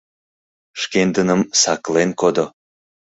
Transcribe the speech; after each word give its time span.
Шкендыным 0.81 1.41
саклен 1.61 2.09
кодо! 2.21 2.45